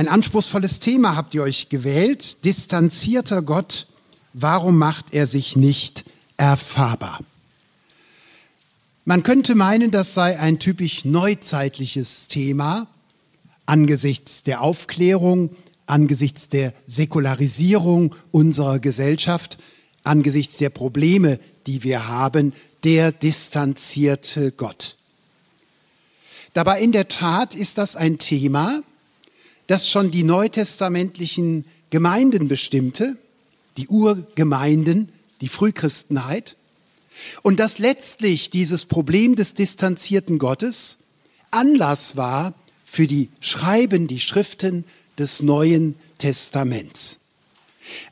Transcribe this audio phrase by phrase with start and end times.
[0.00, 2.46] Ein anspruchsvolles Thema habt ihr euch gewählt.
[2.46, 3.86] Distanzierter Gott,
[4.32, 6.06] warum macht er sich nicht
[6.38, 7.20] erfahrbar?
[9.04, 12.86] Man könnte meinen, das sei ein typisch neuzeitliches Thema
[13.66, 15.54] angesichts der Aufklärung,
[15.84, 19.58] angesichts der Säkularisierung unserer Gesellschaft,
[20.02, 22.54] angesichts der Probleme, die wir haben,
[22.84, 24.96] der distanzierte Gott.
[26.54, 28.82] Dabei in der Tat ist das ein Thema,
[29.70, 33.16] das schon die neutestamentlichen Gemeinden bestimmte,
[33.76, 36.56] die Urgemeinden, die Frühchristenheit,
[37.42, 40.98] und dass letztlich dieses Problem des distanzierten Gottes
[41.52, 42.52] Anlass war
[42.84, 44.84] für die Schreiben, die Schriften
[45.18, 47.20] des Neuen Testaments.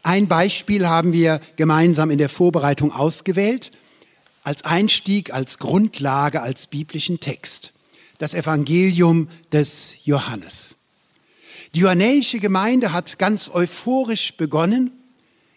[0.05, 3.73] Ein Beispiel haben wir gemeinsam in der Vorbereitung ausgewählt,
[4.45, 7.73] als Einstieg, als Grundlage, als biblischen Text.
[8.19, 10.78] Das Evangelium des Johannes.
[11.79, 14.91] Die johannäische Gemeinde hat ganz euphorisch begonnen,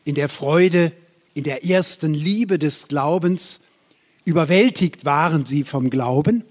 [0.03, 0.91] in der Freude,
[1.33, 3.59] in der ersten Liebe des Glaubens.
[4.23, 6.43] Überwältigt waren sie vom Glauben.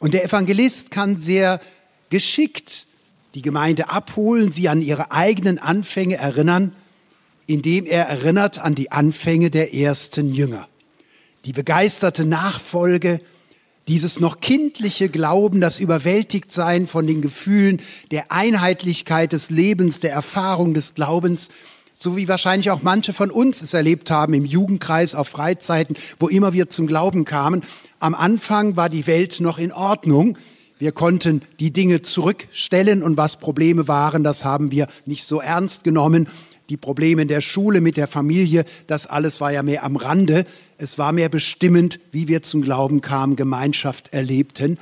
[0.00, 1.62] Und der Evangelist kann sehr
[2.10, 2.86] geschickt
[3.32, 6.74] die Gemeinde abholen, sie an ihre eigenen Anfänge erinnern,
[7.46, 10.68] indem er erinnert an die Anfänge der ersten Jünger.
[11.46, 13.22] Die begeisterte Nachfolge,
[13.88, 20.74] dieses noch kindliche Glauben, das Überwältigtsein von den Gefühlen, der Einheitlichkeit des Lebens, der Erfahrung
[20.74, 21.48] des Glaubens,
[21.94, 26.28] so wie wahrscheinlich auch manche von uns es erlebt haben im Jugendkreis, auf Freizeiten, wo
[26.28, 27.62] immer wir zum Glauben kamen.
[28.00, 30.36] Am Anfang war die Welt noch in Ordnung.
[30.78, 35.84] Wir konnten die Dinge zurückstellen und was Probleme waren, das haben wir nicht so ernst
[35.84, 36.28] genommen
[36.68, 40.46] die Probleme in der Schule, mit der Familie, das alles war ja mehr am Rande.
[40.78, 44.78] Es war mehr bestimmend, wie wir zum Glauben kamen, Gemeinschaft erlebten.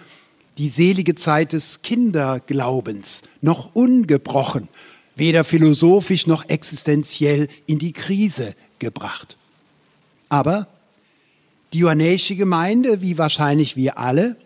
[0.56, 4.68] Die selige Zeit des Kinderglaubens, noch ungebrochen,
[5.16, 9.36] weder philosophisch noch existenziell in die Krise gebracht.
[10.28, 10.68] Aber
[11.72, 14.36] die johannäische Gemeinde, wie wahrscheinlich wir alle,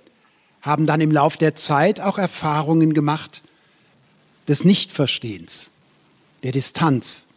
[0.62, 3.43] haben dann im Lauf der Zeit auch Erfahrungen gemacht
[4.48, 5.71] des Nichtverstehens,
[6.43, 7.28] der Distanz,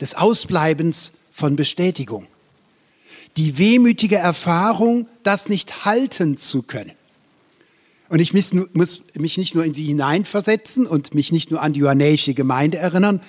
[0.00, 2.26] des Ausbleibens von Bestätigung.
[3.36, 6.92] Die wehmütige Erfahrung, das nicht halten zu können.
[8.08, 8.52] Und ich muss
[9.14, 13.20] mich nicht nur in sie hineinversetzen und mich nicht nur an die johannäische Gemeinde erinnern,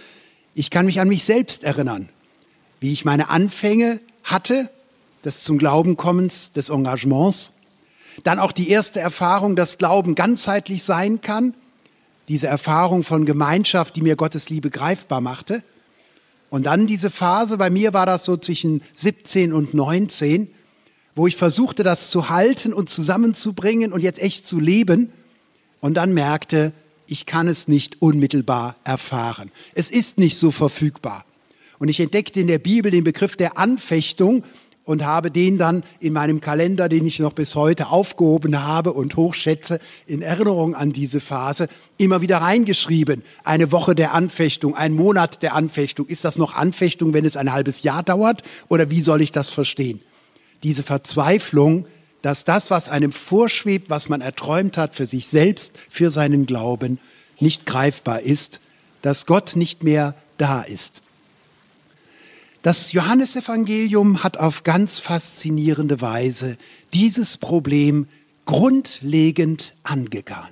[0.53, 2.09] ich kann mich an mich selbst erinnern,
[2.79, 4.69] wie ich meine Anfänge hatte,
[5.23, 7.51] des zum Glauben kommens, des Engagements,
[8.23, 11.55] dann auch die erste Erfahrung, dass Glauben ganzheitlich sein kann,
[12.27, 15.63] diese Erfahrung von Gemeinschaft, die mir Gottes Liebe greifbar machte,
[16.55, 20.47] und dann diese Phase, bei mir war das so zwischen 17 und 19,
[21.13, 25.11] wo ich versuchte, das zu halten und zusammenzubringen und jetzt echt zu leben.
[25.81, 26.71] Und dann merkte,
[27.07, 29.51] ich kann es nicht unmittelbar erfahren.
[29.73, 31.25] Es ist nicht so verfügbar.
[31.77, 34.45] Und ich entdeckte in der Bibel den Begriff der Anfechtung
[34.85, 39.15] und habe den dann in meinem Kalender, den ich noch bis heute aufgehoben habe und
[39.15, 43.23] hochschätze, in Erinnerung an diese Phase, immer wieder reingeschrieben.
[43.43, 46.05] Eine Woche der Anfechtung, ein Monat der Anfechtung.
[46.07, 48.43] Ist das noch Anfechtung, wenn es ein halbes Jahr dauert?
[48.69, 50.01] Oder wie soll ich das verstehen?
[50.63, 51.85] Diese Verzweiflung,
[52.21, 56.99] dass das, was einem vorschwebt, was man erträumt hat für sich selbst, für seinen Glauben,
[57.39, 58.61] nicht greifbar ist,
[59.01, 61.01] dass Gott nicht mehr da ist.
[62.65, 66.57] Das Johannesevangelium hat auf ganz faszinierende Weise
[66.93, 68.07] dieses Problem
[68.45, 70.49] grundlegend angegangen.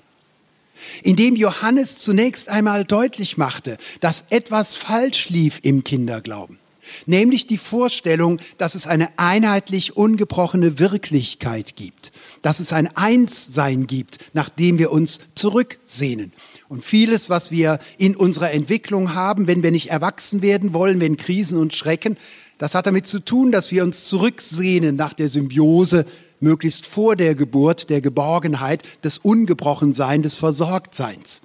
[1.02, 6.60] Indem Johannes zunächst einmal deutlich machte, dass etwas falsch lief im Kinderglauben,
[7.06, 14.20] nämlich die Vorstellung, dass es eine einheitlich ungebrochene Wirklichkeit gibt, dass es ein Einssein gibt,
[14.34, 16.32] nach dem wir uns zurücksehnen
[16.70, 21.18] und vieles, was wir in unserer Entwicklung haben, wenn wir nicht erwachsen werden wollen, wenn
[21.18, 22.18] Krisen uns schrecken,
[22.58, 26.06] das hat damit zu tun, dass wir uns zurücksehnen nach der Symbiose,
[26.40, 31.42] möglichst vor der Geburt, der Geborgenheit, des Ungebrochenseins, des Versorgtseins.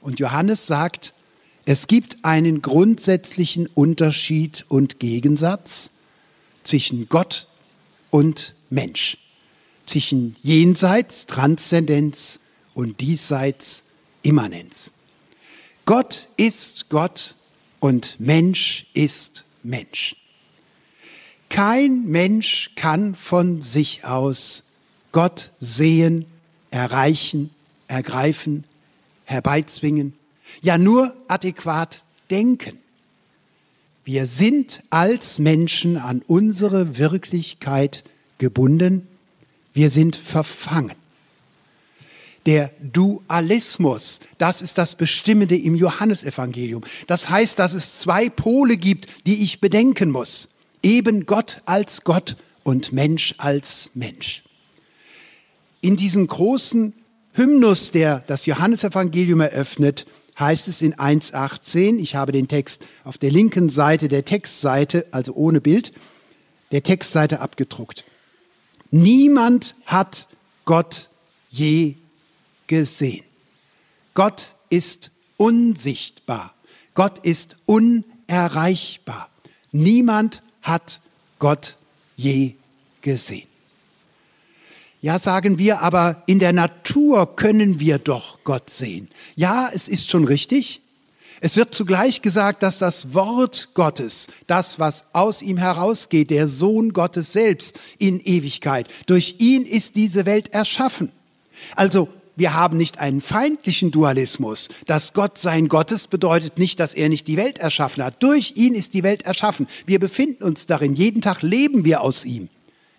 [0.00, 1.14] Und Johannes sagt,
[1.70, 5.90] es gibt einen grundsätzlichen Unterschied und Gegensatz
[6.64, 7.46] zwischen Gott
[8.08, 9.18] und Mensch,
[9.84, 12.40] zwischen Jenseits, Transzendenz
[12.72, 13.82] und Diesseits,
[14.22, 14.94] Immanenz.
[15.84, 17.34] Gott ist Gott
[17.80, 20.16] und Mensch ist Mensch.
[21.50, 24.62] Kein Mensch kann von sich aus
[25.12, 26.24] Gott sehen,
[26.70, 27.50] erreichen,
[27.88, 28.64] ergreifen,
[29.26, 30.17] herbeizwingen,
[30.62, 32.78] ja nur adäquat denken.
[34.04, 38.04] Wir sind als Menschen an unsere Wirklichkeit
[38.38, 39.06] gebunden,
[39.74, 40.96] wir sind verfangen.
[42.46, 46.82] Der Dualismus, das ist das Bestimmende im Johannesevangelium.
[47.06, 50.48] Das heißt, dass es zwei Pole gibt, die ich bedenken muss.
[50.82, 54.42] Eben Gott als Gott und Mensch als Mensch.
[55.82, 56.94] In diesem großen
[57.34, 60.06] Hymnus, der das Johannesevangelium eröffnet,
[60.38, 65.34] heißt es in 1.18, ich habe den Text auf der linken Seite der Textseite, also
[65.34, 65.92] ohne Bild,
[66.70, 68.04] der Textseite abgedruckt.
[68.90, 70.28] Niemand hat
[70.64, 71.10] Gott
[71.50, 71.94] je
[72.66, 73.24] gesehen.
[74.14, 76.54] Gott ist unsichtbar.
[76.94, 79.30] Gott ist unerreichbar.
[79.72, 81.00] Niemand hat
[81.38, 81.78] Gott
[82.16, 82.54] je
[83.00, 83.47] gesehen.
[85.00, 89.08] Ja, sagen wir, aber in der Natur können wir doch Gott sehen.
[89.36, 90.80] Ja, es ist schon richtig.
[91.40, 96.92] Es wird zugleich gesagt, dass das Wort Gottes, das, was aus ihm herausgeht, der Sohn
[96.92, 101.12] Gottes selbst in Ewigkeit, durch ihn ist diese Welt erschaffen.
[101.76, 104.68] Also wir haben nicht einen feindlichen Dualismus.
[104.86, 108.22] Dass Gott sein Gottes bedeutet nicht, dass er nicht die Welt erschaffen hat.
[108.22, 109.66] Durch ihn ist die Welt erschaffen.
[109.86, 110.94] Wir befinden uns darin.
[110.94, 112.48] Jeden Tag leben wir aus ihm.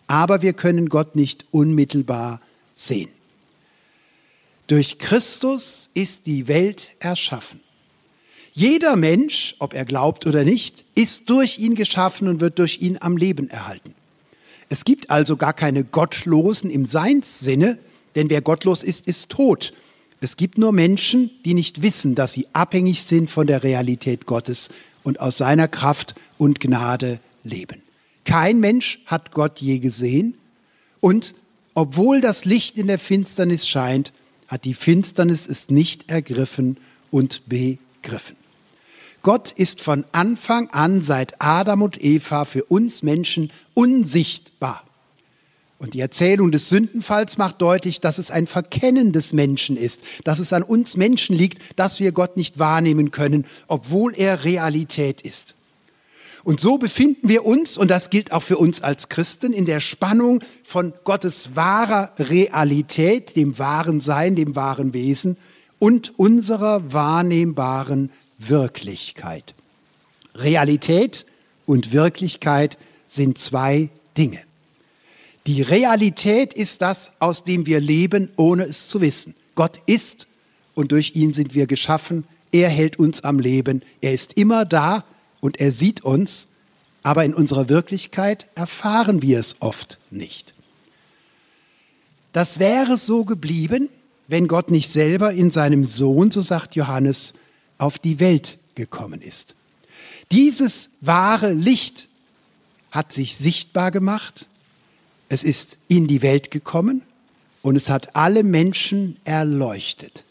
[0.09, 2.41] Aber wir können Gott nicht unmittelbar
[2.73, 3.09] sehen.
[4.65, 7.59] Durch Christus ist die Welt erschaffen.
[8.51, 12.97] Jeder Mensch, ob er glaubt oder nicht, ist durch ihn geschaffen und wird durch ihn
[13.00, 13.94] am Leben erhalten.
[14.67, 17.77] Es gibt also gar keine Gottlosen im Seinssinne,
[18.15, 19.73] denn wer gottlos ist, ist tot.
[20.21, 24.69] Es gibt nur Menschen, die nicht wissen, dass sie abhängig sind von der Realität Gottes
[25.03, 27.83] und aus seiner Kraft und Gnade leben.
[28.25, 30.36] Kein Mensch hat Gott je gesehen
[31.00, 31.36] und
[31.74, 34.12] obwohl das Licht in der Finsternis scheint,
[34.48, 36.77] hat die Finsternis es nicht ergriffen
[37.12, 38.36] und begriffen.
[39.21, 44.83] Gott ist von Anfang an seit Adam und Eva für uns Menschen unsichtbar.
[45.77, 50.39] Und die Erzählung des Sündenfalls macht deutlich, dass es ein Verkennen des Menschen ist, dass
[50.39, 55.56] es an uns Menschen liegt, dass wir Gott nicht wahrnehmen können, obwohl er Realität ist.
[56.44, 59.80] Und so befinden wir uns, und das gilt auch für uns als Christen, in der
[59.80, 65.38] Spannung von Gottes wahrer Realität, dem wahren Sein, dem wahren Wesen
[65.80, 69.53] und unserer wahrnehmbaren Wirklichkeit.
[70.36, 71.25] Realität
[71.65, 72.77] und Wirklichkeit
[73.07, 74.39] sind zwei Dinge.
[75.47, 79.33] Die Realität ist das, aus dem wir leben, ohne es zu wissen.
[79.56, 80.27] Gott ist
[80.75, 82.25] und durch ihn sind wir geschaffen.
[82.51, 83.81] Er hält uns am Leben.
[84.01, 85.03] Er ist immer da
[85.41, 86.47] und er sieht uns,
[87.03, 90.53] aber in unserer Wirklichkeit erfahren wir es oft nicht.
[92.33, 93.89] Das wäre so geblieben,
[94.27, 97.33] wenn Gott nicht selber in seinem Sohn, so sagt Johannes,
[97.77, 99.56] auf die Welt gekommen ist.
[100.31, 102.07] Dieses wahre Licht
[102.92, 104.47] hat sich sichtbar gemacht
[105.30, 107.03] es ist in die Welt gekommen
[107.62, 110.25] und es hat alle Menschen erleuchtet.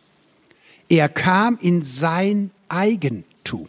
[0.88, 3.68] Er kam in sein Eigentum.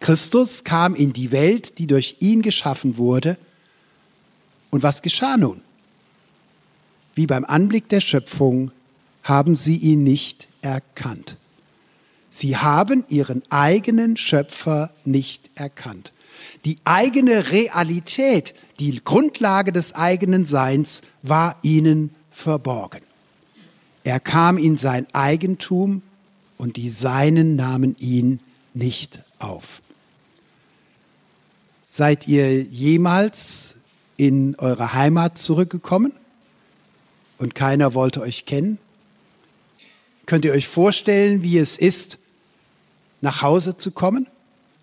[0.00, 3.38] Christus kam in die Welt, die durch ihn geschaffen wurde.
[4.70, 5.62] Und was geschah nun?
[7.14, 8.70] Wie beim Anblick der Schöpfung
[9.22, 11.36] haben sie ihn nicht erkannt.
[12.30, 16.12] Sie haben ihren eigenen Schöpfer nicht erkannt.
[16.66, 23.00] Die eigene Realität, die Grundlage des eigenen Seins war ihnen verborgen.
[24.04, 26.02] Er kam in sein Eigentum
[26.58, 28.40] und die Seinen nahmen ihn
[28.74, 29.80] nicht auf.
[31.96, 33.74] Seid ihr jemals
[34.18, 36.12] in eure Heimat zurückgekommen
[37.38, 38.76] und keiner wollte euch kennen?
[40.26, 42.18] Könnt ihr euch vorstellen, wie es ist,
[43.22, 44.26] nach Hause zu kommen,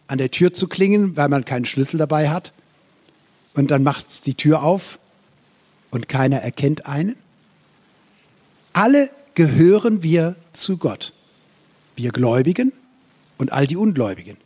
[0.08, 2.52] an der Tür zu klingen, weil man keinen Schlüssel dabei hat
[3.54, 4.98] und dann macht es die Tür auf
[5.92, 7.16] und keiner erkennt einen?
[8.74, 11.14] Alle gehören wir zu Gott.
[11.96, 12.74] Wir Gläubigen
[13.38, 14.38] und all die Ungläubigen.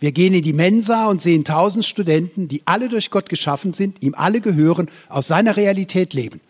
[0.00, 4.02] Wir gehen in die Mensa und sehen tausend Studenten, die alle durch Gott geschaffen sind,
[4.02, 6.40] ihm alle gehören, aus seiner Realität leben.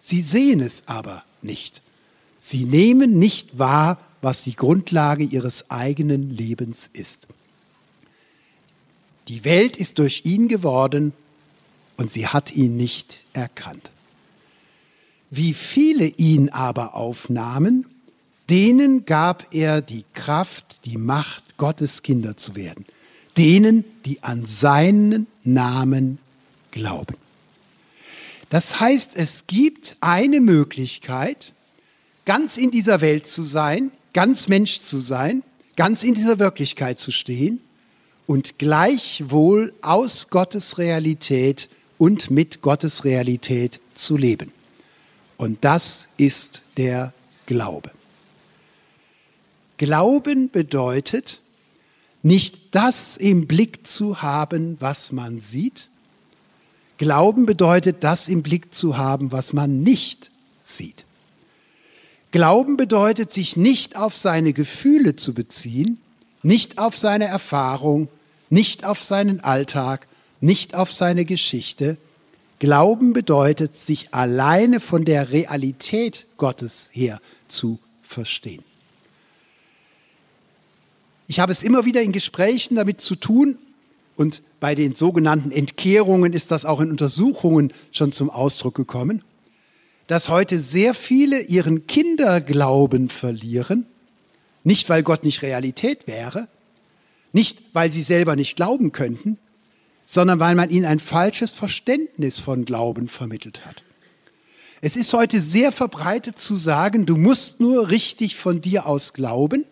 [0.00, 1.82] Sie sehen es aber nicht.
[2.40, 7.26] Sie nehmen nicht wahr, was die Grundlage ihres eigenen Lebens ist.
[9.28, 11.12] Die Welt ist durch ihn geworden
[11.96, 13.90] und sie hat ihn nicht erkannt.
[15.30, 17.86] Wie viele ihn aber aufnahmen,
[18.50, 22.84] denen gab er die Kraft, die Macht, Gottes Kinder zu werden.
[23.36, 26.18] Denen, die an seinen Namen
[26.70, 27.16] glauben.
[28.50, 31.52] Das heißt, es gibt eine Möglichkeit,
[32.24, 35.42] ganz in dieser Welt zu sein, ganz Mensch zu sein,
[35.76, 37.60] ganz in dieser Wirklichkeit zu stehen
[38.26, 44.52] und gleichwohl aus Gottes Realität und mit Gottes Realität zu leben.
[45.36, 47.12] Und das ist der
[47.46, 47.90] Glaube.
[49.84, 51.42] Glauben bedeutet,
[52.22, 55.90] nicht das im Blick zu haben, was man sieht.
[56.96, 60.30] Glauben bedeutet, das im Blick zu haben, was man nicht
[60.62, 61.04] sieht.
[62.30, 65.98] Glauben bedeutet, sich nicht auf seine Gefühle zu beziehen,
[66.42, 68.08] nicht auf seine Erfahrung,
[68.48, 70.08] nicht auf seinen Alltag,
[70.40, 71.98] nicht auf seine Geschichte.
[72.58, 78.64] Glauben bedeutet, sich alleine von der Realität Gottes her zu verstehen.
[81.26, 83.58] Ich habe es immer wieder in Gesprächen damit zu tun
[84.16, 89.22] und bei den sogenannten Entkehrungen ist das auch in Untersuchungen schon zum Ausdruck gekommen
[90.06, 93.86] dass heute sehr viele ihren Kinderglauben verlieren,
[94.62, 96.48] nicht weil Gott nicht Realität wäre,
[97.32, 99.38] nicht weil sie selber nicht glauben könnten,
[100.04, 103.82] sondern weil man ihnen ein falsches Verständnis von Glauben vermittelt hat.
[104.82, 109.64] Es ist heute sehr verbreitet zu sagen, du musst nur richtig von dir aus glauben,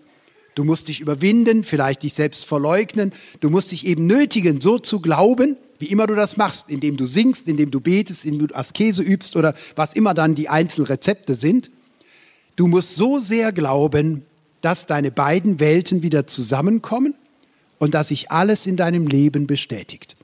[0.55, 5.01] du musst dich überwinden, vielleicht dich selbst verleugnen, du musst dich eben nötigen, so zu
[5.01, 9.03] glauben, wie immer du das machst, indem du singst, indem du betest, indem du Askese
[9.03, 11.71] übst oder was immer dann die Einzelrezepte sind.
[12.57, 14.25] Du musst so sehr glauben,
[14.61, 17.15] dass deine beiden Welten wieder zusammenkommen
[17.79, 20.17] und dass sich alles in deinem Leben bestätigt.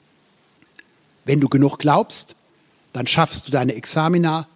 [1.25, 2.37] Wenn du genug glaubst,
[2.93, 4.47] dann schaffst du deine Examina.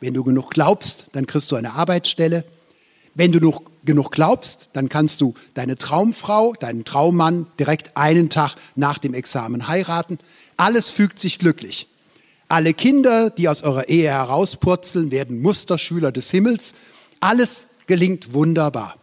[0.00, 2.44] Wenn du genug glaubst, dann kriegst du eine Arbeitsstelle.
[3.14, 8.56] Wenn du noch genug glaubst, dann kannst du deine Traumfrau, deinen Traummann direkt einen Tag
[8.76, 10.18] nach dem Examen heiraten.
[10.56, 11.88] Alles fügt sich glücklich.
[12.48, 16.74] Alle Kinder, die aus eurer Ehe herauspurzeln, werden Musterschüler des Himmels.
[17.20, 18.96] Alles gelingt wunderbar.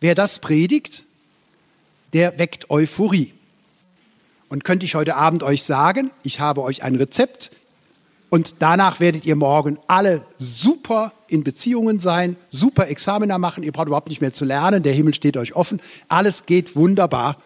[0.00, 1.04] Wer das predigt,
[2.12, 3.32] der weckt Euphorie.
[4.48, 7.50] Und könnte ich heute Abend euch sagen, ich habe euch ein Rezept,
[8.28, 13.62] und danach werdet ihr morgen alle super in Beziehungen sein, super Examiner machen.
[13.62, 14.82] Ihr braucht überhaupt nicht mehr zu lernen.
[14.82, 15.80] Der Himmel steht euch offen.
[16.08, 17.36] Alles geht wunderbar.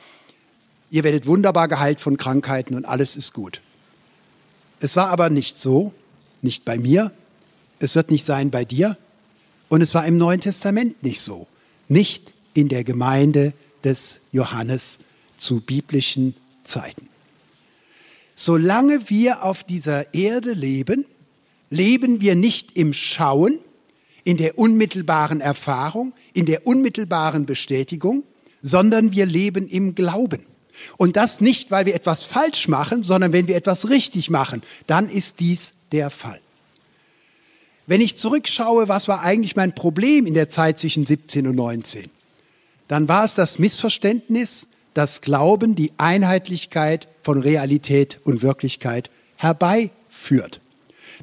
[0.91, 3.61] Ihr werdet wunderbar geheilt von Krankheiten und alles ist gut.
[4.81, 5.93] Es war aber nicht so,
[6.43, 7.13] nicht bei mir.
[7.79, 8.97] Es wird nicht sein bei dir.
[9.69, 11.47] Und es war im Neuen Testament nicht so.
[11.89, 14.99] Nicht in der Gemeinde des Johannes
[15.37, 16.35] zu biblischen
[16.65, 17.09] Zeiten.
[18.35, 21.05] Solange wir auf dieser Erde leben,
[21.69, 23.59] leben wir nicht im Schauen,
[24.25, 28.25] in der unmittelbaren Erfahrung, in der unmittelbaren Bestätigung,
[28.63, 30.47] sondern wir leben im Glauben.
[30.97, 35.09] Und das nicht, weil wir etwas falsch machen, sondern wenn wir etwas richtig machen, dann
[35.09, 36.41] ist dies der Fall.
[37.87, 42.05] Wenn ich zurückschaue, was war eigentlich mein Problem in der Zeit zwischen 17 und 19,
[42.89, 50.61] dann war es das Missverständnis, dass Glauben die Einheitlichkeit von Realität und Wirklichkeit herbeiführt.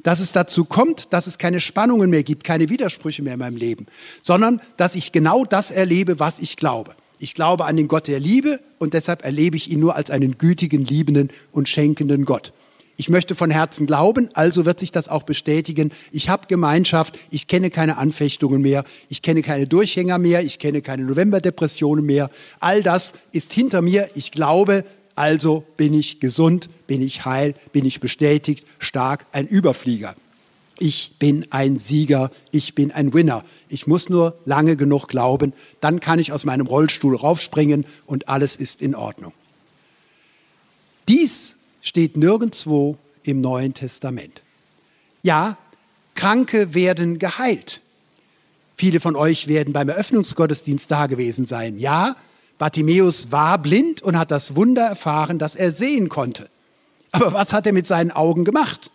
[0.02, 3.56] Dass es dazu kommt, dass es keine Spannungen mehr gibt, keine Widersprüche mehr in meinem
[3.56, 3.86] Leben,
[4.22, 6.94] sondern dass ich genau das erlebe, was ich glaube.
[7.18, 10.38] Ich glaube an den Gott der Liebe und deshalb erlebe ich ihn nur als einen
[10.38, 12.52] gütigen, liebenden und schenkenden Gott.
[13.00, 15.92] Ich möchte von Herzen glauben, also wird sich das auch bestätigen.
[16.10, 20.82] Ich habe Gemeinschaft, ich kenne keine Anfechtungen mehr, ich kenne keine Durchhänger mehr, ich kenne
[20.82, 22.28] keine Novemberdepressionen mehr.
[22.58, 24.10] All das ist hinter mir.
[24.16, 24.84] Ich glaube,
[25.18, 30.14] also bin ich gesund, bin ich heil, bin ich bestätigt, stark, ein Überflieger.
[30.78, 33.44] Ich bin ein Sieger, ich bin ein Winner.
[33.68, 38.54] Ich muss nur lange genug glauben, dann kann ich aus meinem Rollstuhl raufspringen und alles
[38.54, 39.32] ist in Ordnung.
[41.08, 44.42] Dies steht nirgendwo im Neuen Testament.
[45.22, 45.58] Ja,
[46.14, 47.80] Kranke werden geheilt.
[48.76, 51.80] Viele von euch werden beim Eröffnungsgottesdienst da gewesen sein.
[51.80, 52.14] Ja,
[52.58, 56.48] Bartimäus war blind und hat das Wunder erfahren, dass er sehen konnte.
[57.12, 58.90] Aber was hat er mit seinen Augen gemacht?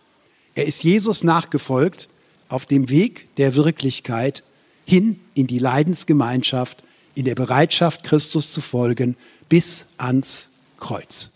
[0.54, 2.08] Er ist Jesus nachgefolgt
[2.48, 4.44] auf dem Weg der Wirklichkeit
[4.84, 9.16] hin in die Leidensgemeinschaft, in der Bereitschaft, Christus zu folgen,
[9.48, 11.30] bis ans Kreuz.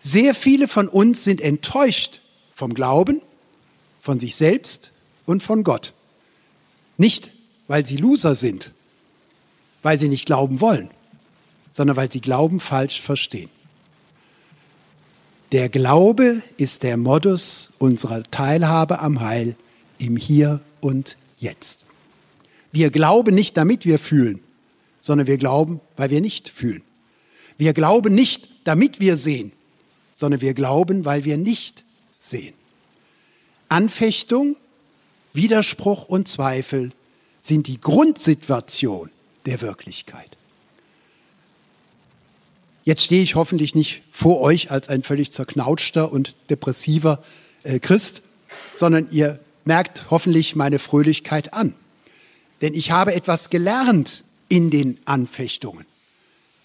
[0.00, 2.20] Sehr viele von uns sind enttäuscht
[2.54, 3.22] vom Glauben,
[4.00, 4.90] von sich selbst
[5.24, 5.94] und von Gott.
[6.98, 7.30] Nicht,
[7.68, 8.72] weil sie Loser sind,
[9.84, 10.88] weil sie nicht glauben wollen,
[11.70, 13.50] sondern weil sie Glauben falsch verstehen.
[15.52, 19.56] Der Glaube ist der Modus unserer Teilhabe am Heil
[19.98, 21.84] im Hier und jetzt.
[22.72, 24.40] Wir glauben nicht, damit wir fühlen,
[25.00, 26.82] sondern wir glauben, weil wir nicht fühlen.
[27.58, 29.52] Wir glauben nicht, damit wir sehen,
[30.14, 31.84] sondern wir glauben, weil wir nicht
[32.16, 32.54] sehen.
[33.68, 34.56] Anfechtung,
[35.34, 36.92] Widerspruch und Zweifel
[37.38, 39.10] sind die Grundsituation
[39.46, 40.36] der Wirklichkeit.
[42.84, 47.22] Jetzt stehe ich hoffentlich nicht vor euch als ein völlig zerknautschter und depressiver
[47.62, 48.22] äh, Christ,
[48.76, 51.74] sondern ihr merkt hoffentlich meine Fröhlichkeit an.
[52.60, 55.86] Denn ich habe etwas gelernt in den Anfechtungen.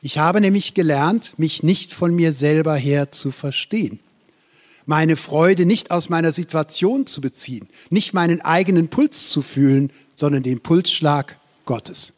[0.01, 3.99] Ich habe nämlich gelernt, mich nicht von mir selber her zu verstehen.
[4.85, 10.43] Meine Freude nicht aus meiner Situation zu beziehen, nicht meinen eigenen Puls zu fühlen, sondern
[10.43, 12.13] den Pulsschlag Gottes.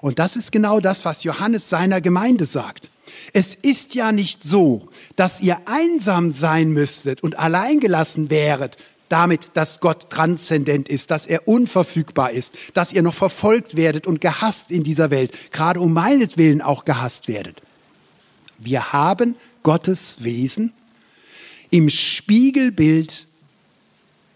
[0.00, 2.90] Und das ist genau das, was Johannes seiner Gemeinde sagt.
[3.32, 8.76] Es ist ja nicht so, dass ihr einsam sein müsstet und alleingelassen wäret,
[9.08, 14.20] damit, dass Gott transzendent ist, dass er unverfügbar ist, dass ihr noch verfolgt werdet und
[14.20, 17.62] gehasst in dieser Welt, gerade um meinetwillen auch gehasst werdet.
[18.58, 20.72] Wir haben Gottes Wesen
[21.70, 23.26] im Spiegelbild,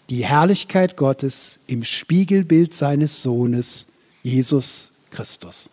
[0.08, 3.86] die Herrlichkeit Gottes im Spiegelbild seines Sohnes,
[4.22, 5.70] Jesus Christus.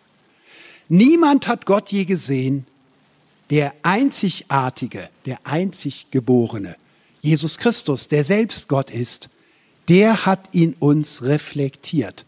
[0.89, 2.65] Niemand hat Gott je gesehen,
[3.49, 6.75] der Einzigartige, der Einziggeborene,
[7.21, 9.29] Jesus Christus, der selbst Gott ist,
[9.87, 12.25] der hat ihn uns reflektiert.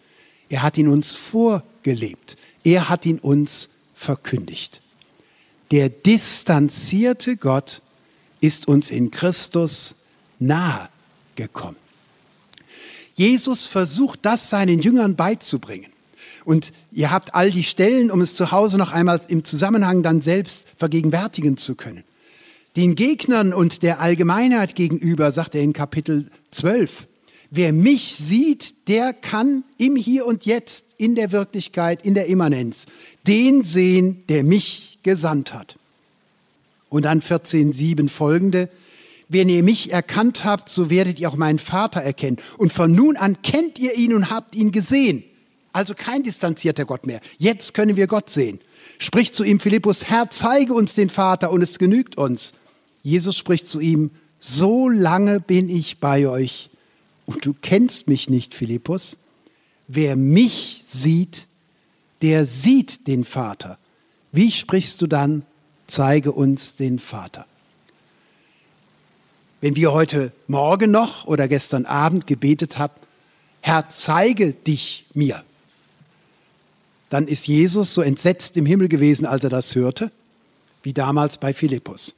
[0.50, 2.38] Er hat ihn uns vorgelebt.
[2.64, 4.82] Er hat ihn uns verkündigt.
[5.72, 7.82] Der distanzierte Gott
[8.42, 9.96] ist uns in Christus
[10.40, 10.90] nahe
[11.36, 11.78] gekommen.
[13.14, 15.92] Jesus versucht das seinen Jüngern beizubringen.
[16.46, 20.22] Und ihr habt all die Stellen, um es zu Hause noch einmal im Zusammenhang dann
[20.22, 22.04] selbst vergegenwärtigen zu können.
[22.76, 27.08] Den Gegnern und der Allgemeinheit gegenüber sagt er in Kapitel 12,
[27.52, 32.86] wer mich sieht, der kann im Hier und Jetzt, in der Wirklichkeit, in der Immanenz,
[33.26, 35.78] den sehen, der mich gesandt hat.
[36.90, 38.70] Und dann 14.7 folgende,
[39.30, 42.38] wenn ihr mich erkannt habt, so werdet ihr auch meinen Vater erkennen.
[42.58, 45.24] Und von nun an kennt ihr ihn und habt ihn gesehen.
[45.72, 47.22] Also kein distanzierter Gott mehr.
[47.38, 48.60] Jetzt können wir Gott sehen.
[48.98, 52.54] Spricht zu ihm Philippus, Herr, zeige uns den Vater und es genügt uns.
[53.04, 56.70] Jesus spricht zu ihm, so lange bin ich bei euch
[57.26, 59.18] und du kennst mich nicht, Philippus.
[59.88, 61.48] Wer mich sieht,
[62.22, 63.78] der sieht den Vater.
[64.32, 65.44] Wie sprichst du dann,
[65.88, 67.46] zeige uns den Vater?
[69.62, 72.94] Wenn wir heute Morgen noch oder gestern Abend gebetet haben,
[73.62, 75.44] Herr, zeige dich mir,
[77.10, 80.12] dann ist Jesus so entsetzt im Himmel gewesen, als er das hörte,
[80.84, 82.16] wie damals bei Philippus.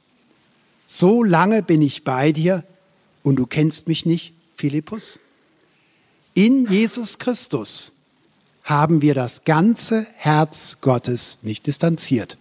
[0.86, 2.64] So lange bin ich bei dir
[3.22, 5.18] und du kennst mich nicht, Philippus?
[6.34, 7.92] In Jesus Christus
[8.64, 12.36] haben wir das ganze Herz Gottes nicht distanziert,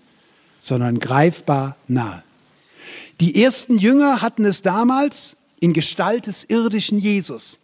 [0.59, 2.23] sondern greifbar nahe.
[3.19, 7.59] Die ersten Jünger hatten es damals in Gestalt des irdischen Jesus.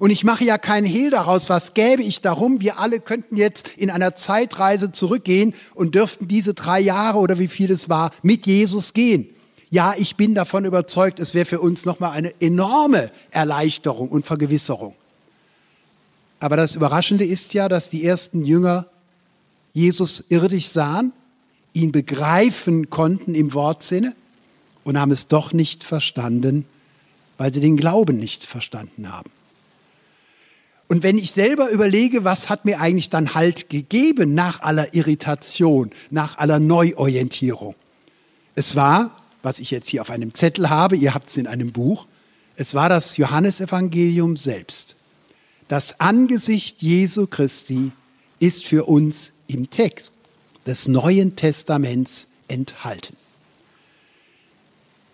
[0.00, 2.62] Und ich mache ja keinen Hehl daraus, was gäbe ich darum.
[2.62, 7.48] Wir alle könnten jetzt in einer Zeitreise zurückgehen und dürften diese drei Jahre oder wie
[7.48, 9.28] viel es war mit Jesus gehen.
[9.68, 14.94] Ja, ich bin davon überzeugt, es wäre für uns nochmal eine enorme Erleichterung und Vergewisserung.
[16.40, 18.86] Aber das Überraschende ist ja, dass die ersten Jünger
[19.74, 21.12] Jesus irdisch sahen,
[21.74, 24.16] ihn begreifen konnten im Wortsinne
[24.82, 26.64] und haben es doch nicht verstanden,
[27.36, 29.30] weil sie den Glauben nicht verstanden haben.
[30.90, 35.90] Und wenn ich selber überlege, was hat mir eigentlich dann Halt gegeben nach aller Irritation,
[36.10, 37.74] nach aller Neuorientierung?
[38.54, 41.72] Es war was ich jetzt hier auf einem Zettel habe, ihr habt es in einem
[41.72, 42.06] Buch,
[42.56, 44.96] es war das Johannesevangelium selbst.
[45.68, 47.92] Das Angesicht Jesu Christi
[48.38, 50.12] ist für uns im Text
[50.66, 53.16] des Neuen Testaments enthalten.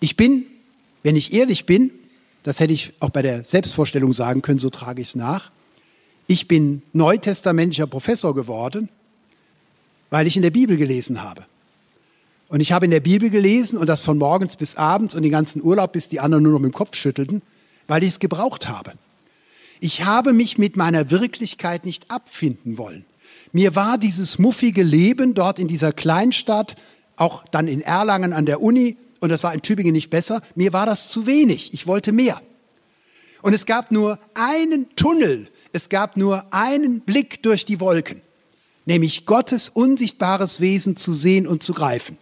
[0.00, 0.46] Ich bin,
[1.02, 1.90] wenn ich ehrlich bin,
[2.42, 5.50] das hätte ich auch bei der Selbstvorstellung sagen können, so trage ich es nach,
[6.26, 8.88] ich bin neutestamentlicher Professor geworden,
[10.10, 11.44] weil ich in der Bibel gelesen habe.
[12.48, 15.32] Und ich habe in der Bibel gelesen und das von morgens bis abends und den
[15.32, 17.42] ganzen Urlaub, bis die anderen nur noch mit dem Kopf schüttelten,
[17.88, 18.92] weil ich es gebraucht habe.
[19.80, 23.04] Ich habe mich mit meiner Wirklichkeit nicht abfinden wollen.
[23.52, 26.76] Mir war dieses muffige Leben dort in dieser Kleinstadt,
[27.16, 30.72] auch dann in Erlangen an der Uni, und das war in Tübingen nicht besser, mir
[30.72, 31.72] war das zu wenig.
[31.74, 32.40] Ich wollte mehr.
[33.42, 38.22] Und es gab nur einen Tunnel, es gab nur einen Blick durch die Wolken,
[38.86, 42.16] nämlich Gottes unsichtbares Wesen zu sehen und zu greifen.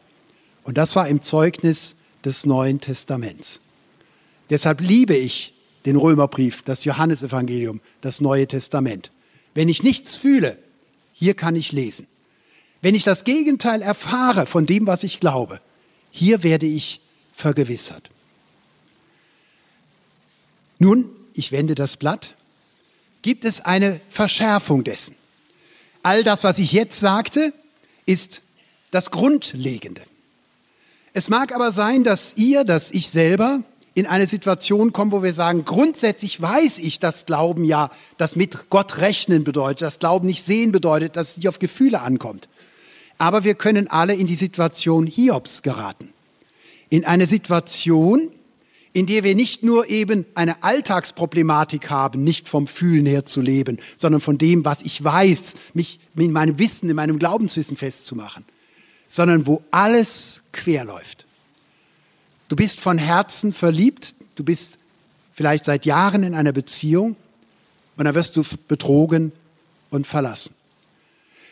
[0.65, 3.61] Und das war im Zeugnis des Neuen Testaments.
[4.51, 5.55] Deshalb liebe ich
[5.87, 9.11] den Römerbrief, das Johannesevangelium, das Neue Testament,
[9.57, 10.59] Wenn ich nichts fühle,
[11.13, 12.09] hier kann ich lesen.
[12.83, 15.61] Wenn ich das Gegenteil erfahre von dem, was ich glaube,
[16.11, 17.01] hier werde ich
[17.37, 18.11] vergewissert.
[20.81, 22.35] Nun, ich wende das Blatt,
[23.25, 25.17] gibt es eine Verschärfung dessen.
[26.03, 27.55] All das, was ich jetzt sagte,
[28.05, 28.43] ist
[28.91, 30.03] das Grundlegende.
[31.15, 33.63] Es mag aber sein, dass ihr, dass ich selber
[33.95, 38.69] in eine Situation kommen, wo wir sagen, grundsätzlich weiß ich, dass Glauben ja, das mit
[38.69, 42.47] Gott rechnen bedeutet, dass Glauben nicht sehen bedeutet, dass es nicht auf Gefühle ankommt.
[43.17, 46.11] Aber wir können alle in die Situation Hiobs geraten.
[46.91, 48.34] In eine Situation,
[48.95, 53.81] in der wir nicht nur eben eine Alltagsproblematik haben, nicht vom Fühlen her zu leben,
[53.97, 58.45] sondern von dem, was ich weiß, mich in meinem Wissen, in meinem Glaubenswissen festzumachen,
[59.09, 61.27] sondern wo alles querläuft.
[62.49, 64.79] Du bist von Herzen verliebt, du bist
[65.35, 67.17] vielleicht seit Jahren in einer Beziehung
[67.97, 69.33] und dann wirst du betrogen
[69.91, 70.55] und verlassen.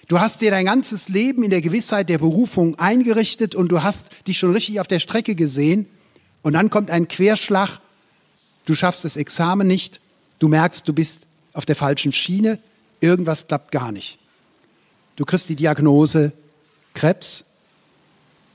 [0.06, 4.10] Du hast dir dein ganzes Leben in der Gewissheit der Berufung eingerichtet und du hast
[4.28, 5.86] dich schon richtig auf der Strecke gesehen
[6.42, 7.80] und dann kommt ein Querschlag,
[8.64, 10.00] du schaffst das Examen nicht,
[10.38, 12.58] du merkst, du bist auf der falschen Schiene,
[13.00, 14.18] irgendwas klappt gar nicht.
[15.16, 16.32] Du kriegst die Diagnose
[16.94, 17.44] Krebs,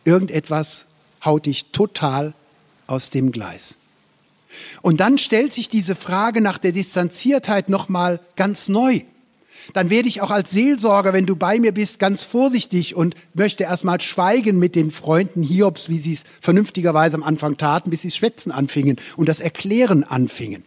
[0.03, 0.85] irgendetwas
[1.23, 2.33] haut dich total
[2.87, 3.77] aus dem Gleis.
[4.81, 9.01] Und dann stellt sich diese Frage nach der Distanziertheit nochmal ganz neu
[9.73, 13.63] dann werde ich auch als Seelsorger, wenn du bei mir bist, ganz vorsichtig und möchte
[13.63, 18.11] erstmal schweigen mit den Freunden Hiobs, wie sie es vernünftigerweise am Anfang taten, bis sie
[18.11, 20.63] schwätzen anfingen und das Erklären anfingen.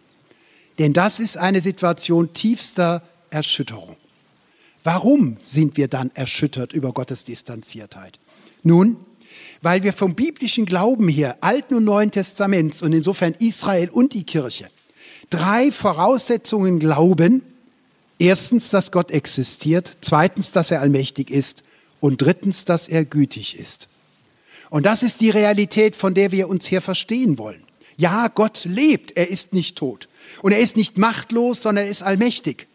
[0.79, 3.97] Denn das ist eine Situation tiefster Erschütterung.
[4.83, 8.19] Warum sind wir dann erschüttert über Gottes Distanziertheit?
[8.63, 8.97] Nun,
[9.63, 14.25] weil wir vom biblischen Glauben her, Alten und Neuen Testaments und insofern Israel und die
[14.25, 14.71] Kirche,
[15.29, 17.43] drei Voraussetzungen glauben,
[18.21, 21.63] Erstens, dass Gott existiert, zweitens, dass er allmächtig ist
[22.01, 23.89] und drittens, dass er gütig ist.
[24.69, 27.63] Und das ist die Realität, von der wir uns hier verstehen wollen.
[27.97, 30.07] Ja, Gott lebt, er ist nicht tot.
[30.43, 32.67] Und er ist nicht machtlos, sondern er ist allmächtig.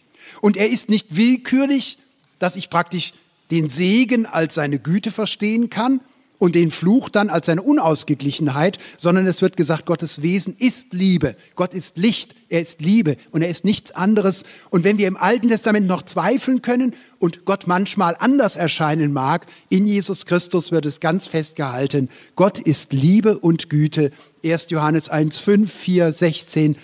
[0.41, 1.99] Und er ist nicht willkürlich,
[2.39, 3.13] dass ich praktisch
[3.51, 6.01] den Segen als seine Güte verstehen kann,
[6.45, 11.35] und den Fluch dann als seine Unausgeglichenheit, sondern es wird gesagt, Gottes Wesen ist Liebe.
[11.55, 14.43] Gott ist Licht, er ist Liebe und er ist nichts anderes.
[14.69, 19.47] Und wenn wir im Alten Testament noch zweifeln können und Gott manchmal anders erscheinen mag,
[19.69, 24.11] in Jesus Christus wird es ganz festgehalten, Gott ist Liebe und Güte.
[24.45, 24.67] 1.
[24.69, 26.77] Johannes 1, 5, 4, 16,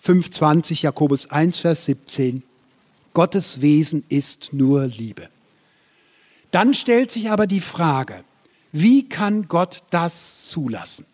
[0.00, 2.42] 5, 20, Jakobus 1, Vers 17.
[3.12, 5.28] Gottes Wesen ist nur Liebe.
[6.52, 8.24] Dann stellt sich aber die Frage,
[8.74, 11.06] wie kann Gott das zulassen?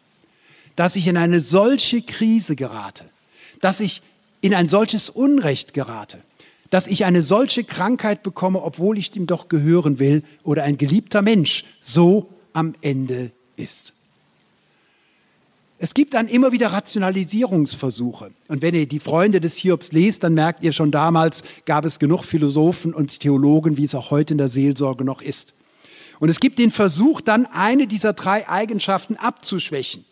[0.76, 3.04] Dass ich in eine solche Krise gerate,
[3.60, 4.00] dass ich
[4.40, 6.22] in ein solches Unrecht gerate,
[6.70, 11.20] dass ich eine solche Krankheit bekomme, obwohl ich ihm doch gehören will oder ein geliebter
[11.20, 13.92] Mensch so am Ende ist.
[15.78, 18.30] Es gibt dann immer wieder Rationalisierungsversuche.
[18.48, 21.98] Und wenn ihr die Freunde des Hiobs lest, dann merkt ihr schon damals gab es
[21.98, 25.52] genug Philosophen und Theologen, wie es auch heute in der Seelsorge noch ist.
[26.20, 30.04] Und es gibt den Versuch, dann eine dieser drei Eigenschaften abzuschwächen.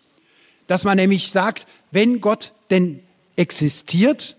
[0.67, 3.01] Dass man nämlich sagt, wenn Gott denn
[3.37, 4.37] existiert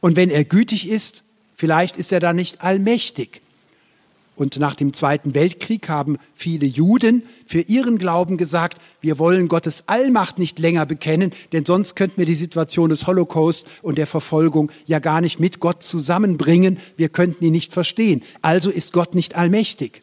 [0.00, 1.24] und wenn er gütig ist,
[1.56, 3.40] vielleicht ist er dann nicht allmächtig.
[4.36, 9.84] Und nach dem Zweiten Weltkrieg haben viele Juden für ihren Glauben gesagt, wir wollen Gottes
[9.88, 14.70] Allmacht nicht länger bekennen, denn sonst könnten wir die Situation des Holocaust und der Verfolgung
[14.86, 18.22] ja gar nicht mit Gott zusammenbringen, wir könnten ihn nicht verstehen.
[18.40, 20.02] Also ist Gott nicht allmächtig.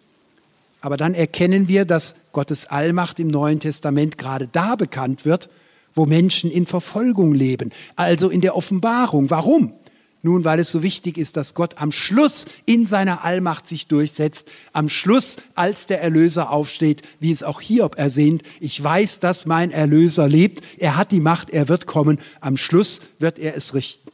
[0.86, 5.50] Aber dann erkennen wir, dass Gottes Allmacht im Neuen Testament gerade da bekannt wird,
[5.96, 9.32] wo Menschen in Verfolgung leben, also in der Offenbarung.
[9.32, 9.74] Warum?
[10.22, 14.48] Nun, weil es so wichtig ist, dass Gott am Schluss in seiner Allmacht sich durchsetzt,
[14.74, 18.44] am Schluss, als der Erlöser aufsteht, wie es auch Hiob ersehnt.
[18.60, 23.02] Ich weiß, dass mein Erlöser lebt, er hat die Macht, er wird kommen, am Schluss
[23.18, 24.12] wird er es richten.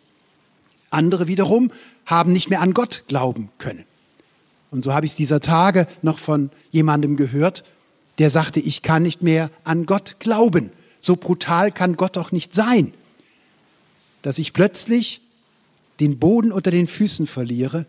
[0.90, 1.70] Andere wiederum
[2.06, 3.84] haben nicht mehr an Gott glauben können.
[4.72, 7.64] Und so habe ich dieser Tage noch von jemandem gehört,
[8.18, 10.72] der sagte, ich kann nicht mehr an Gott glauben.
[11.00, 12.94] So brutal kann Gott doch nicht sein,
[14.22, 15.22] dass ich plötzlich
[16.00, 17.86] den Boden unter den Füßen verliere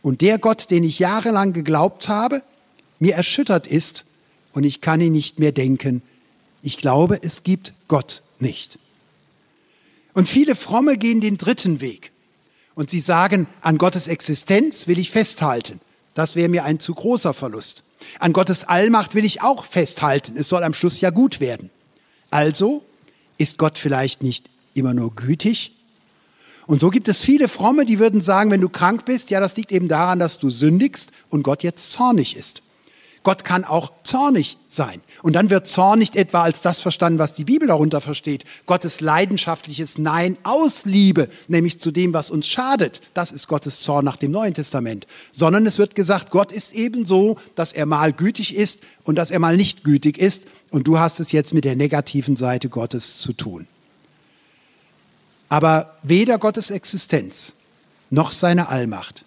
[0.00, 2.42] und der Gott, den ich jahrelang geglaubt habe,
[2.98, 4.04] mir erschüttert ist
[4.52, 6.02] und ich kann ihn nicht mehr denken.
[6.62, 8.78] Ich glaube, es gibt Gott nicht.
[10.14, 12.12] Und viele Fromme gehen den dritten Weg
[12.74, 15.80] und sie sagen, an Gottes Existenz will ich festhalten.
[16.14, 17.82] Das wäre mir ein zu großer Verlust.
[18.18, 20.36] An Gottes Allmacht will ich auch festhalten.
[20.36, 21.70] Es soll am Schluss ja gut werden.
[22.30, 22.82] Also
[23.38, 25.72] ist Gott vielleicht nicht immer nur gütig
[26.66, 29.56] Und so gibt es viele Fromme, die würden sagen, wenn du krank bist, ja, das
[29.56, 32.62] liegt eben daran, dass du sündigst und Gott jetzt zornig ist.
[33.22, 35.00] Gott kann auch zornig sein.
[35.22, 38.44] Und dann wird Zorn nicht etwa als das verstanden, was die Bibel darunter versteht.
[38.66, 43.00] Gottes leidenschaftliches Nein aus Liebe, nämlich zu dem, was uns schadet.
[43.14, 45.06] Das ist Gottes Zorn nach dem Neuen Testament.
[45.32, 49.38] Sondern es wird gesagt, Gott ist ebenso, dass er mal gütig ist und dass er
[49.38, 50.46] mal nicht gütig ist.
[50.70, 53.66] Und du hast es jetzt mit der negativen Seite Gottes zu tun.
[55.48, 57.54] Aber weder Gottes Existenz
[58.10, 59.24] noch seine Allmacht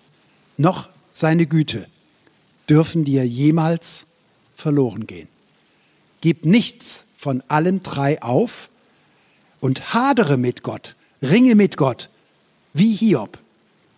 [0.58, 1.88] noch seine Güte
[2.70, 4.06] dürfen dir jemals
[4.56, 5.28] verloren gehen.
[6.22, 8.70] Gib nichts von allem drei auf
[9.60, 12.10] und hadere mit Gott, ringe mit Gott,
[12.74, 13.38] wie Hiob,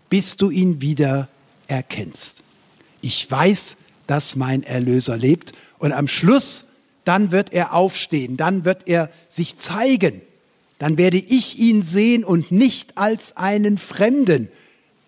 [0.10, 1.28] bis du ihn wieder
[1.68, 2.44] erkennst.
[3.02, 3.76] Ich weiß,
[4.08, 6.66] dass mein Erlöser lebt und am Schluss,
[7.06, 10.22] dann wird er aufstehen, dann wird er sich zeigen,
[10.80, 14.50] dann werde ich ihn sehen und nicht als einen Fremden.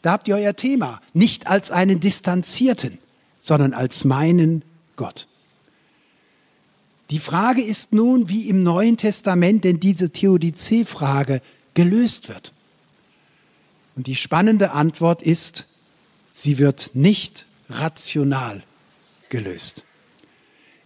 [0.01, 2.99] Da habt ihr euer Thema, nicht als einen Distanzierten
[3.39, 4.63] sondern als meinen
[4.95, 5.27] Gott.
[7.09, 11.41] Die Frage ist nun, wie im Neuen Testament denn diese Theodizee-Frage
[11.73, 12.53] gelöst wird.
[13.95, 15.67] Und die spannende Antwort ist,
[16.31, 18.63] sie wird nicht rational
[19.29, 19.85] gelöst.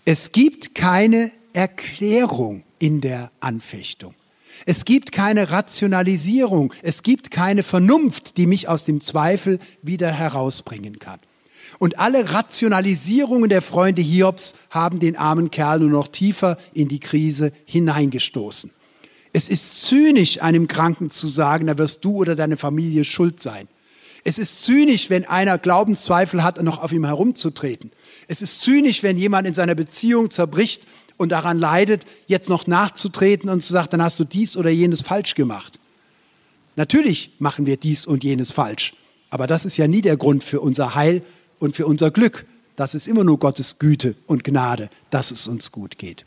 [0.06, 4.16] Es gibt keine Erklärung in der Anfechtung.
[4.66, 6.74] Es gibt keine Rationalisierung.
[6.82, 11.20] Es gibt keine Vernunft, die mich aus dem Zweifel wieder herausbringen kann.
[11.84, 17.02] Und alle Rationalisierungen der Freunde Hiobs haben den armen Kerl nur noch tiefer in die
[17.02, 18.72] Krise hineingestoßen.
[19.34, 23.68] Es ist zynisch, einem Kranken zu sagen, da wirst du oder deine Familie schuld sein.
[24.24, 27.92] Es ist zynisch, wenn einer Glaubenszweifel hat, noch auf ihm herumzutreten.
[28.30, 30.84] Es ist zynisch, wenn jemand in seiner Beziehung zerbricht
[31.18, 35.02] und daran leidet, jetzt noch nachzutreten und zu sagen, dann hast du dies oder jenes
[35.02, 35.82] falsch gemacht.
[36.78, 38.94] Natürlich machen wir dies und jenes falsch,
[39.30, 41.24] aber das ist ja nie der Grund für unser Heil
[41.64, 42.46] und für unser Glück.
[42.76, 46.26] Das ist immer nur Gottes Güte und Gnade, dass es uns gut geht.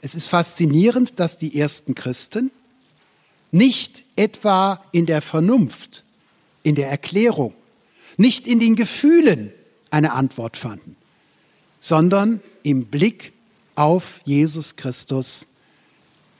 [0.00, 2.50] Es ist faszinierend, dass die ersten Christen
[3.52, 6.02] nicht etwa in der Vernunft,
[6.64, 7.54] in der Erklärung,
[8.16, 9.52] nicht in den Gefühlen
[9.90, 10.96] eine Antwort fanden,
[11.78, 13.32] sondern im Blick
[13.76, 15.46] auf Jesus Christus,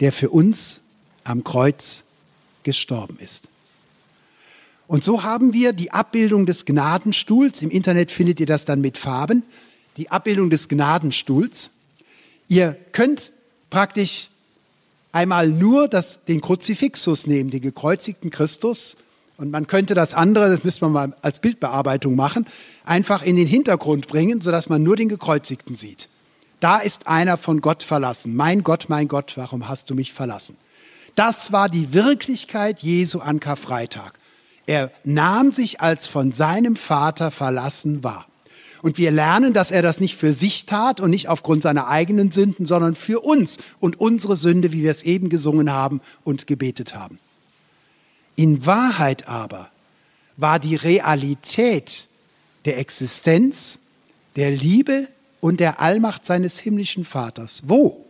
[0.00, 0.80] der für uns
[1.22, 2.02] am Kreuz
[2.64, 3.48] gestorben ist.
[4.94, 7.62] Und so haben wir die Abbildung des Gnadenstuhls.
[7.62, 9.42] Im Internet findet ihr das dann mit Farben.
[9.96, 11.72] Die Abbildung des Gnadenstuhls.
[12.46, 13.32] Ihr könnt
[13.70, 14.28] praktisch
[15.10, 18.96] einmal nur das, den Kruzifixus nehmen, den gekreuzigten Christus.
[19.36, 22.46] Und man könnte das andere, das müsste man mal als Bildbearbeitung machen,
[22.84, 26.08] einfach in den Hintergrund bringen, sodass man nur den gekreuzigten sieht.
[26.60, 28.36] Da ist einer von Gott verlassen.
[28.36, 30.56] Mein Gott, mein Gott, warum hast du mich verlassen?
[31.16, 34.20] Das war die Wirklichkeit Jesu an Karfreitag.
[34.66, 38.26] Er nahm sich als von seinem Vater verlassen wahr.
[38.82, 42.30] Und wir lernen, dass er das nicht für sich tat und nicht aufgrund seiner eigenen
[42.30, 46.94] Sünden, sondern für uns und unsere Sünde, wie wir es eben gesungen haben und gebetet
[46.94, 47.18] haben.
[48.36, 49.70] In Wahrheit aber
[50.36, 52.08] war die Realität
[52.64, 53.78] der Existenz,
[54.36, 55.08] der Liebe
[55.40, 57.62] und der Allmacht seines himmlischen Vaters.
[57.66, 58.04] Wo?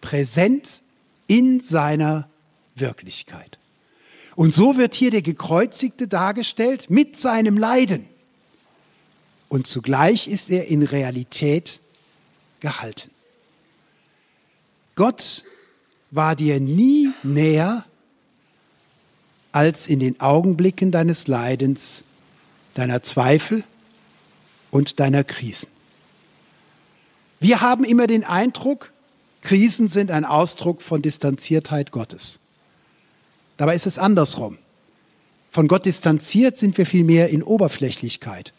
[0.00, 0.82] Präsent
[1.26, 2.28] in seiner
[2.74, 3.59] Wirklichkeit.
[4.36, 8.06] Und so wird hier der Gekreuzigte dargestellt mit seinem Leiden.
[9.48, 11.80] Und zugleich ist er in Realität
[12.60, 13.10] gehalten.
[14.94, 15.44] Gott
[16.10, 17.84] war dir nie näher
[19.52, 22.04] als in den Augenblicken deines Leidens,
[22.74, 23.64] deiner Zweifel
[24.70, 25.68] und deiner Krisen.
[27.40, 28.92] Wir haben immer den Eindruck,
[29.40, 32.39] Krisen sind ein Ausdruck von Distanziertheit Gottes.
[33.60, 34.56] Dabei ist es andersrum.
[35.50, 38.54] Von Gott distanziert sind wir vielmehr in Oberflächlichkeit.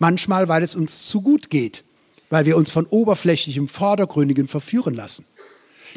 [0.00, 1.84] Manchmal, weil es uns zu gut geht,
[2.30, 5.24] weil wir uns von oberflächlichem, vordergründigem verführen lassen.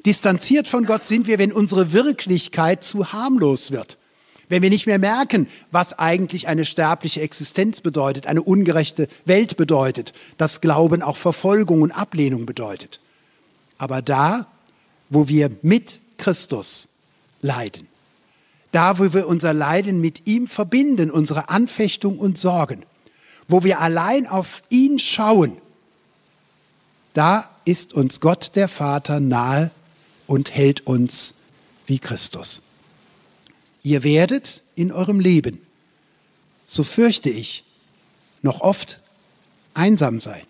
[0.05, 3.97] Distanziert von Gott sind wir, wenn unsere Wirklichkeit zu harmlos wird.
[4.49, 10.13] Wenn wir nicht mehr merken, was eigentlich eine sterbliche Existenz bedeutet, eine ungerechte Welt bedeutet,
[10.37, 12.99] dass Glauben auch Verfolgung und Ablehnung bedeutet.
[13.79, 14.45] Aber da,
[15.09, 16.87] wo wir mit Christus
[17.41, 17.87] leiden,
[18.73, 22.83] da wo wir unser Leiden mit ihm verbinden, unsere Anfechtung und Sorgen,
[23.47, 25.57] wo wir allein auf ihn schauen,
[27.13, 29.69] da ist uns Gott der Vater nahe
[30.25, 31.35] und hält uns
[31.85, 32.63] wie Christus.
[33.83, 35.61] Ihr werdet in eurem Leben,
[36.65, 37.63] so fürchte ich,
[38.41, 39.01] noch oft
[39.75, 40.41] einsam sein,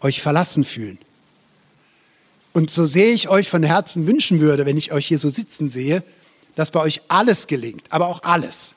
[0.00, 0.98] euch verlassen fühlen.
[2.52, 5.68] Und so sehr ich euch von Herzen wünschen würde, wenn ich euch hier so sitzen
[5.68, 6.02] sehe,
[6.56, 8.74] dass bei euch alles gelingt, aber auch alles.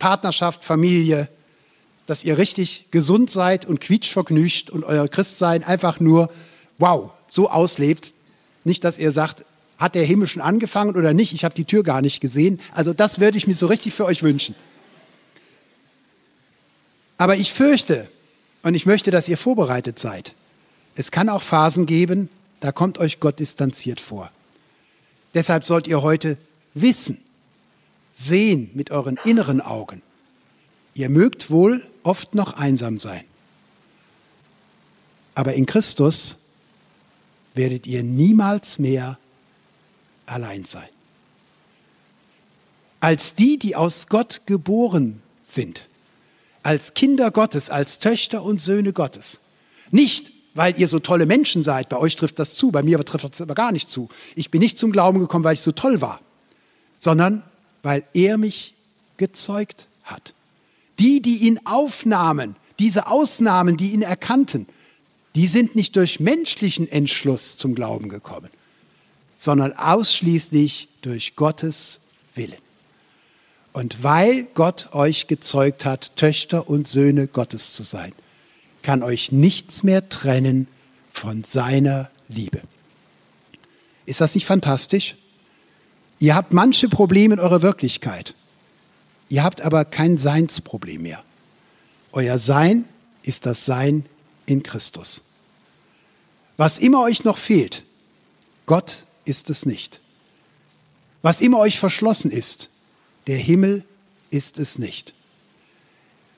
[0.00, 1.28] Partnerschaft, Familie,
[2.06, 6.30] dass ihr richtig gesund seid und quietschvergnügt und euer Christsein einfach nur,
[6.78, 8.14] wow, so auslebt.
[8.64, 9.44] Nicht, dass ihr sagt,
[9.76, 12.60] hat der Himmel schon angefangen oder nicht, ich habe die Tür gar nicht gesehen.
[12.74, 14.54] Also das würde ich mir so richtig für euch wünschen.
[17.18, 18.08] Aber ich fürchte,
[18.62, 20.34] und ich möchte, dass ihr vorbereitet seid,
[20.94, 22.28] es kann auch Phasen geben,
[22.60, 24.30] da kommt euch Gott distanziert vor.
[25.34, 26.38] Deshalb sollt ihr heute
[26.80, 27.18] wissen,
[28.14, 30.02] sehen mit euren inneren Augen.
[30.94, 33.24] Ihr mögt wohl oft noch einsam sein,
[35.34, 36.36] aber in Christus
[37.54, 39.18] werdet ihr niemals mehr
[40.26, 40.88] allein sein.
[43.00, 45.88] Als die, die aus Gott geboren sind,
[46.62, 49.40] als Kinder Gottes, als Töchter und Söhne Gottes.
[49.90, 53.24] Nicht, weil ihr so tolle Menschen seid, bei euch trifft das zu, bei mir trifft
[53.24, 54.08] das aber gar nicht zu.
[54.34, 56.20] Ich bin nicht zum Glauben gekommen, weil ich so toll war,
[56.98, 57.42] sondern
[57.82, 58.74] weil er mich
[59.16, 60.34] gezeugt hat.
[60.98, 64.66] Die, die ihn aufnahmen, diese Ausnahmen, die ihn erkannten,
[65.34, 68.50] die sind nicht durch menschlichen Entschluss zum Glauben gekommen,
[69.36, 72.00] sondern ausschließlich durch Gottes
[72.34, 72.58] Willen.
[73.72, 78.12] Und weil Gott euch gezeugt hat, Töchter und Söhne Gottes zu sein,
[78.82, 80.66] kann euch nichts mehr trennen
[81.12, 82.62] von seiner Liebe.
[84.06, 85.16] Ist das nicht fantastisch?
[86.20, 88.34] Ihr habt manche Probleme in eurer Wirklichkeit.
[89.28, 91.22] Ihr habt aber kein Seinsproblem mehr.
[92.12, 92.86] Euer Sein
[93.22, 94.06] ist das Sein
[94.46, 95.22] in Christus.
[96.56, 97.84] Was immer euch noch fehlt,
[98.66, 100.00] Gott ist es nicht.
[101.22, 102.70] Was immer euch verschlossen ist,
[103.26, 103.84] der Himmel
[104.30, 105.14] ist es nicht.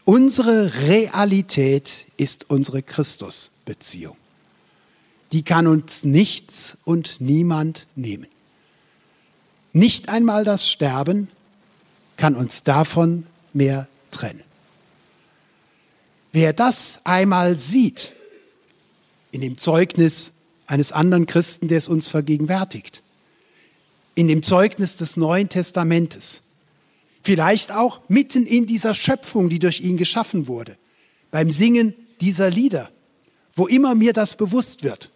[0.04, 4.16] Unsere Realität ist unsere Christusbeziehung.
[5.32, 8.26] Die kann uns nichts und niemand nehmen.
[9.72, 11.28] Nicht einmal das Sterben
[12.16, 14.42] kann uns davon mehr trennen.
[16.32, 18.14] Wer das einmal sieht,
[19.32, 20.32] in dem Zeugnis
[20.66, 23.02] eines anderen Christen, der es uns vergegenwärtigt,
[24.14, 26.42] in dem Zeugnis des Neuen Testamentes,
[27.22, 30.76] Vielleicht auch mitten in dieser Schöpfung, die durch ihn geschaffen wurde,
[31.30, 32.90] beim Singen dieser Lieder,
[33.54, 35.10] wo immer mir das bewusst wird,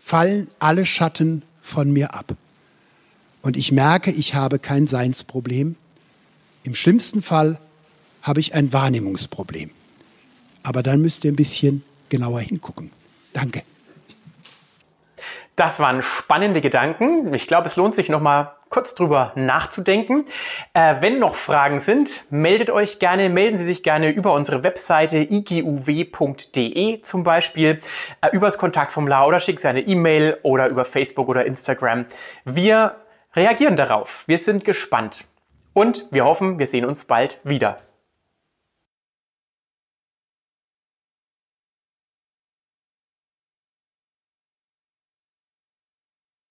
[0.00, 2.36] fallen alle Schatten von mir ab.
[3.42, 5.76] Und ich merke, ich habe kein Seinsproblem.
[6.62, 7.58] Im schlimmsten Fall
[8.22, 9.70] habe ich ein Wahrnehmungsproblem.
[10.62, 12.92] Aber dann müsst ihr ein bisschen genauer hingucken.
[13.32, 13.62] Danke.
[15.56, 17.34] Das waren spannende Gedanken.
[17.34, 20.24] Ich glaube, es lohnt sich noch mal kurz drüber nachzudenken.
[20.72, 25.18] Äh, wenn noch Fragen sind, meldet euch gerne, melden Sie sich gerne über unsere Webseite
[25.18, 27.80] iguw.de zum Beispiel,
[28.22, 32.06] äh, übers Kontaktformular oder schickt Sie eine E-Mail oder über Facebook oder Instagram.
[32.46, 32.96] Wir
[33.34, 34.24] reagieren darauf.
[34.26, 35.24] Wir sind gespannt
[35.72, 37.78] und wir hoffen, wir sehen uns bald wieder.